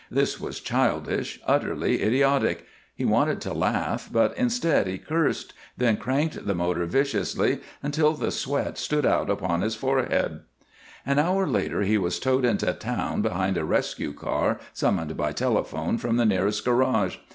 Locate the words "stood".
8.79-9.05